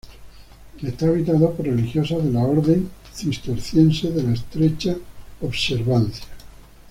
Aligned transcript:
Está 0.81 1.05
habitado 1.09 1.53
por 1.53 1.63
religiosas 1.63 2.23
de 2.25 2.31
la 2.31 2.39
orden 2.39 2.57
Orden 2.57 2.91
Cisterciense 3.13 4.09
de 4.09 4.23
la 4.23 4.33
Estrecha 4.33 4.95
Observancia. 5.41 6.25